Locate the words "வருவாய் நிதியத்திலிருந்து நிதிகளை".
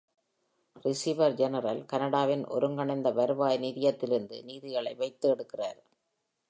3.11-4.95